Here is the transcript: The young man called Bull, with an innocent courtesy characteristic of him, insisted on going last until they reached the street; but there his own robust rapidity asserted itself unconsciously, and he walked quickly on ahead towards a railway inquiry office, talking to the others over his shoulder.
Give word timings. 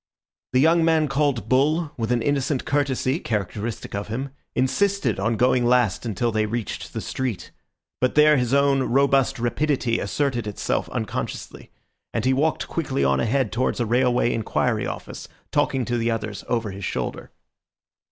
The 0.53 0.59
young 0.59 0.83
man 0.83 1.07
called 1.07 1.47
Bull, 1.47 1.91
with 1.95 2.11
an 2.11 2.23
innocent 2.23 2.65
courtesy 2.65 3.19
characteristic 3.19 3.93
of 3.93 4.07
him, 4.07 4.31
insisted 4.55 5.19
on 5.19 5.37
going 5.37 5.63
last 5.63 6.07
until 6.07 6.31
they 6.31 6.47
reached 6.47 6.91
the 6.93 7.01
street; 7.01 7.51
but 7.99 8.15
there 8.15 8.35
his 8.37 8.51
own 8.51 8.81
robust 8.81 9.37
rapidity 9.37 9.99
asserted 9.99 10.47
itself 10.47 10.89
unconsciously, 10.89 11.69
and 12.15 12.25
he 12.25 12.33
walked 12.33 12.67
quickly 12.67 13.03
on 13.03 13.19
ahead 13.19 13.51
towards 13.51 13.79
a 13.79 13.85
railway 13.85 14.33
inquiry 14.33 14.87
office, 14.87 15.27
talking 15.51 15.85
to 15.85 15.99
the 15.99 16.09
others 16.09 16.43
over 16.47 16.71
his 16.71 16.83
shoulder. 16.83 17.29